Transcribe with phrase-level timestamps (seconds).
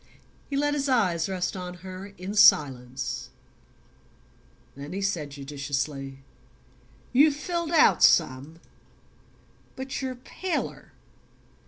[0.49, 3.29] He let his eyes rest on her in silence;
[4.75, 6.23] then he said judicially:
[7.13, 8.59] "You've filled out some;
[9.75, 10.93] but you're paler."